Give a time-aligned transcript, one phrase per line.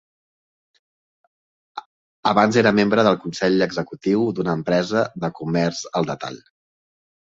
[2.31, 6.47] Abans era membre del Consell Executiu d'una empresa de comerç al detall.